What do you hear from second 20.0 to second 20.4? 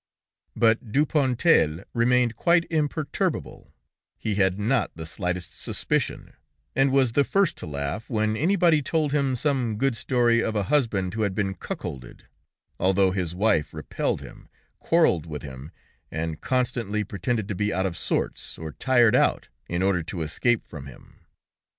to